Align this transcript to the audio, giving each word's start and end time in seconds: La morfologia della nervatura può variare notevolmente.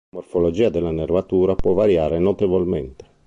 La 0.15 0.21
morfologia 0.21 0.69
della 0.69 0.89
nervatura 0.89 1.53
può 1.53 1.73
variare 1.73 2.17
notevolmente. 2.17 3.05